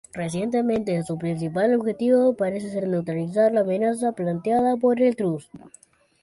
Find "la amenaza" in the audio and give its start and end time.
3.53-4.13